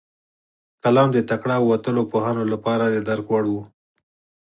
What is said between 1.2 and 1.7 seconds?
تکړه او